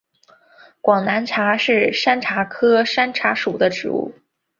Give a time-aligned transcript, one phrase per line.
[0.81, 4.15] 广南茶是山茶科山茶属的植物。